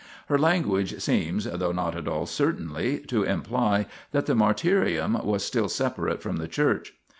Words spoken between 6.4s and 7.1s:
church.